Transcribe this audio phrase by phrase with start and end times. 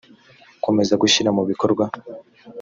[0.63, 1.85] komeza gushyira mu bikorwa